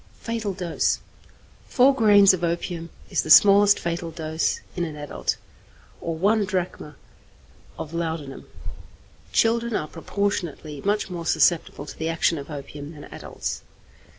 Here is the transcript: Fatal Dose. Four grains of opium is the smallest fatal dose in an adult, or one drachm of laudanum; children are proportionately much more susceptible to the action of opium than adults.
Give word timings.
Fatal 0.21 0.53
Dose. 0.53 0.97
Four 1.67 1.93
grains 1.93 2.33
of 2.33 2.43
opium 2.43 2.89
is 3.11 3.21
the 3.21 3.29
smallest 3.29 3.79
fatal 3.79 4.09
dose 4.09 4.59
in 4.75 4.83
an 4.83 4.95
adult, 4.95 5.37
or 6.01 6.15
one 6.15 6.43
drachm 6.43 6.95
of 7.77 7.93
laudanum; 7.93 8.47
children 9.31 9.75
are 9.75 9.87
proportionately 9.87 10.81
much 10.83 11.11
more 11.11 11.27
susceptible 11.27 11.85
to 11.85 11.95
the 11.95 12.09
action 12.09 12.39
of 12.39 12.49
opium 12.49 12.93
than 12.93 13.03
adults. 13.13 13.61